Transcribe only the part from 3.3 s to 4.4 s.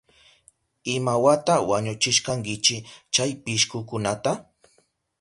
pishkukunata?